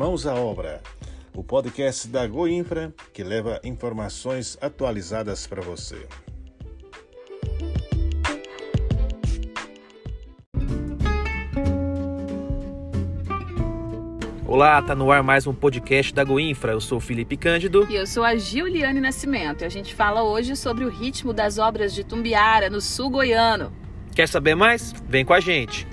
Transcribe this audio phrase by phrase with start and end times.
[0.00, 0.80] Mãos à Obra,
[1.34, 6.06] o podcast da Goinfra que leva informações atualizadas para você.
[14.46, 16.72] Olá, tá no ar mais um podcast da Goinfra.
[16.72, 17.86] Eu sou o Felipe Cândido.
[17.90, 19.60] E eu sou a Giuliane Nascimento.
[19.60, 23.70] E a gente fala hoje sobre o ritmo das obras de Tumbiara, no sul goiano.
[24.14, 24.94] Quer saber mais?
[25.06, 25.86] Vem com a gente.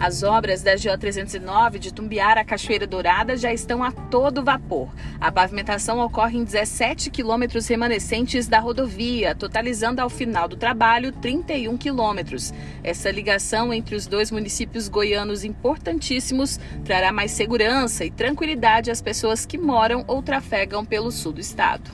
[0.00, 4.88] As obras da GO 309 de Tumbiara a Cachoeira Dourada já estão a todo vapor.
[5.20, 11.76] A pavimentação ocorre em 17 quilômetros remanescentes da rodovia, totalizando ao final do trabalho 31
[11.76, 12.50] quilômetros.
[12.82, 19.44] Essa ligação entre os dois municípios goianos importantíssimos trará mais segurança e tranquilidade às pessoas
[19.44, 21.90] que moram ou trafegam pelo sul do estado.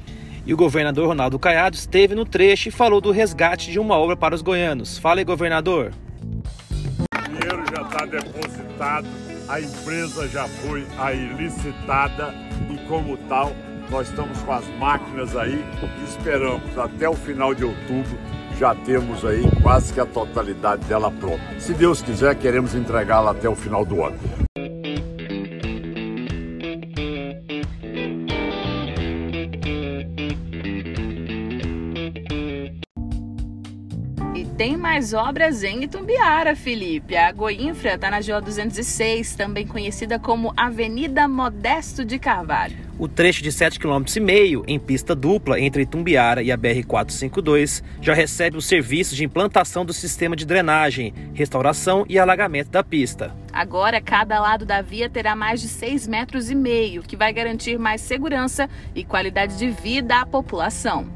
[0.47, 4.17] E o governador Ronaldo Caiado esteve no trecho e falou do resgate de uma obra
[4.17, 4.97] para os goianos.
[4.97, 5.93] Fala aí, governador
[8.07, 9.07] depositado,
[9.49, 12.35] a empresa já foi aí licitada
[12.71, 13.53] e como tal
[13.91, 18.19] nós estamos com as máquinas aí e esperamos até o final de outubro
[18.59, 21.61] já temos aí quase que a totalidade dela pronta.
[21.61, 24.17] Se Deus quiser, queremos entregá-la até o final do ano.
[34.57, 37.15] Tem mais obras em Itumbiara, Felipe.
[37.15, 42.75] A Goinfra está na GO 206, também conhecida como Avenida Modesto de Carvalho.
[42.99, 48.57] O trecho de 7,5 km em pista dupla entre Itumbiara e a BR-452 já recebe
[48.57, 53.37] os serviços de implantação do sistema de drenagem, restauração e alagamento da pista.
[53.53, 57.79] Agora, cada lado da via terá mais de 6,5 metros, e meio, que vai garantir
[57.79, 61.16] mais segurança e qualidade de vida à população.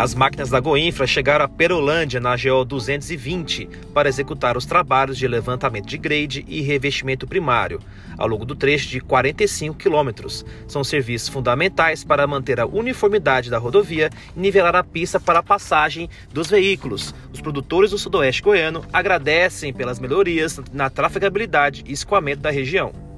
[0.00, 5.28] As máquinas da Goinfra chegaram a Perolândia, na GO 220, para executar os trabalhos de
[5.28, 7.80] levantamento de grade e revestimento primário,
[8.16, 10.42] ao longo do trecho de 45 quilômetros.
[10.66, 15.42] São serviços fundamentais para manter a uniformidade da rodovia e nivelar a pista para a
[15.42, 17.14] passagem dos veículos.
[17.30, 23.09] Os produtores do sudoeste goiano agradecem pelas melhorias na trafegabilidade e escoamento da região.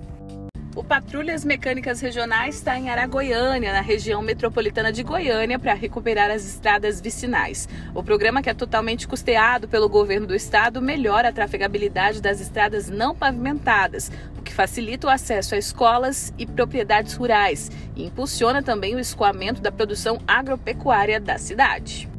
[0.75, 6.47] O Patrulhas Mecânicas Regionais está em Aragoiânia, na região metropolitana de Goiânia, para recuperar as
[6.47, 7.69] estradas vicinais.
[7.95, 12.89] O programa, que é totalmente custeado pelo governo do estado, melhora a trafegabilidade das estradas
[12.89, 18.95] não pavimentadas, o que facilita o acesso a escolas e propriedades rurais e impulsiona também
[18.95, 22.12] o escoamento da produção agropecuária da cidade.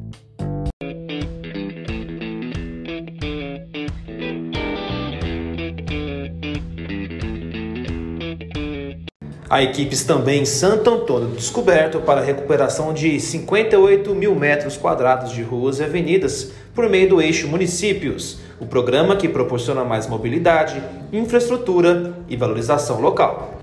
[9.53, 14.77] Há equipes também em Santo Antônio do Descoberto para a recuperação de 58 mil metros
[14.77, 20.07] quadrados de ruas e avenidas por meio do eixo municípios, o programa que proporciona mais
[20.07, 20.81] mobilidade,
[21.11, 23.59] infraestrutura e valorização local.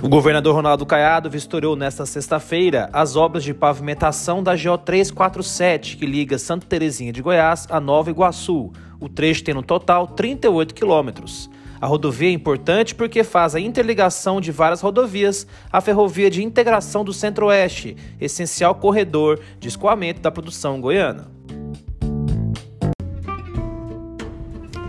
[0.00, 6.06] O governador Ronaldo Caiado vistoriou nesta sexta-feira as obras de pavimentação da GO 347, que
[6.06, 8.70] liga Santa Terezinha de Goiás a Nova Iguaçu.
[9.00, 11.50] O trecho tem no total 38 quilômetros.
[11.80, 17.04] A rodovia é importante porque faz a interligação de várias rodovias à ferrovia de integração
[17.04, 21.30] do Centro-Oeste, essencial corredor de escoamento da produção goiana.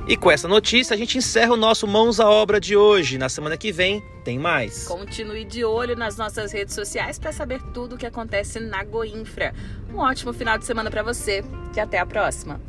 [0.08, 3.20] E com essa notícia a gente encerra o nosso Mãos à Obra de hoje.
[3.20, 4.88] Na semana que vem tem mais.
[4.88, 9.54] Continue de olho nas nossas redes sociais para saber tudo o que acontece na Goinfra.
[9.94, 11.44] Um ótimo final de semana para você
[11.76, 12.60] e até a próxima.